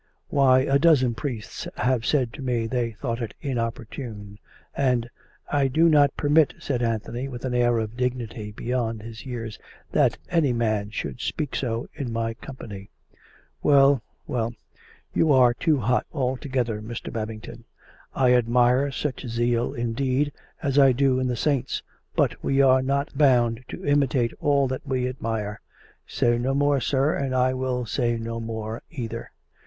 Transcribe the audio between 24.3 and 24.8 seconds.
all